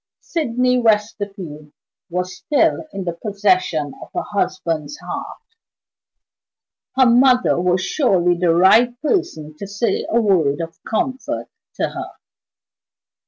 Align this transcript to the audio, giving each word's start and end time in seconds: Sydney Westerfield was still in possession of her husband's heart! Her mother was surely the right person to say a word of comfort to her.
Sydney 0.21 0.79
Westerfield 0.79 1.71
was 2.09 2.35
still 2.35 2.87
in 2.91 3.05
possession 3.23 3.93
of 4.01 4.09
her 4.15 4.23
husband's 4.23 4.97
heart! 4.97 5.43
Her 6.97 7.05
mother 7.05 7.61
was 7.61 7.85
surely 7.85 8.35
the 8.35 8.55
right 8.55 8.99
person 9.03 9.55
to 9.59 9.67
say 9.67 10.07
a 10.09 10.19
word 10.19 10.59
of 10.59 10.75
comfort 10.87 11.49
to 11.75 11.89
her. 11.89 12.13